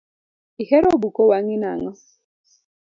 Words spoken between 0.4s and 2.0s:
Ihero buko wangi nango?